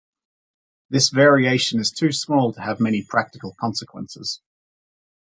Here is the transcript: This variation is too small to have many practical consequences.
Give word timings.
This 0.89 1.09
variation 1.09 1.79
is 1.79 1.91
too 1.91 2.11
small 2.11 2.53
to 2.53 2.61
have 2.61 2.79
many 2.79 3.03
practical 3.03 3.53
consequences. 3.59 4.41